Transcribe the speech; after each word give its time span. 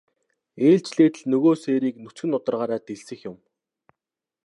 Ээлжлээд 0.67 1.13
л 1.17 1.23
нөгөө 1.31 1.53
сээрийг 1.63 1.95
нүцгэн 1.99 2.29
нударгаараа 2.33 2.79
дэлсэх 2.87 3.19
юм. 3.31 3.37